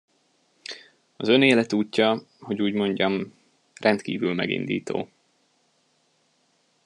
Az 1.17 1.27
ön 1.27 1.41
életútja, 1.41 2.21
hogy 2.39 2.61
úgy 2.61 2.73
mondjam, 2.73 3.33
rendkívül 3.79 4.33
megindító. 4.33 5.07